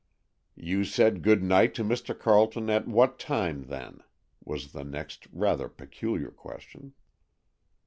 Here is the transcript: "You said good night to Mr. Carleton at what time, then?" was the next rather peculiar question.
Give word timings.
"You 0.57 0.83
said 0.83 1.21
good 1.21 1.43
night 1.43 1.75
to 1.75 1.83
Mr. 1.83 2.17
Carleton 2.17 2.71
at 2.71 2.87
what 2.87 3.19
time, 3.19 3.65
then?" 3.65 4.01
was 4.43 4.71
the 4.71 4.83
next 4.83 5.27
rather 5.31 5.69
peculiar 5.69 6.31
question. 6.31 6.95